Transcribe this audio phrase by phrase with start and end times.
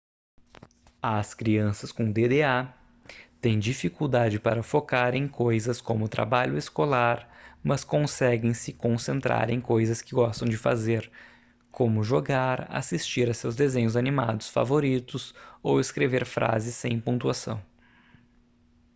[0.99, 2.73] as crianças com dda
[3.39, 7.29] têm dificuldade para focar em coisas como trabalho escolar
[7.63, 11.11] mas conseguem se concentrar em coisas que gostam de fazer
[11.71, 17.61] como jogar assistir a seus desenhos animados favoritos ou escrever frases sem pontuação